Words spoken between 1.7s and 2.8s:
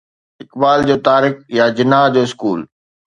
جناح جو اسڪول